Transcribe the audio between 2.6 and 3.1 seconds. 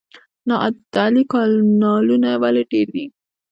ډیر دي؟